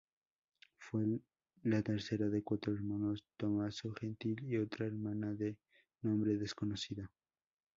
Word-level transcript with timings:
Fue 0.79 1.05
la 1.61 1.83
tercera 1.83 2.27
de 2.27 2.41
cuatro 2.41 2.73
hermanosː 2.73 3.23
Tomaso, 3.37 3.93
Gentil 3.93 4.43
y 4.47 4.57
otra 4.57 4.87
hermana 4.87 5.31
de 5.35 5.57
nombre 6.01 6.37
desconocido. 6.37 7.07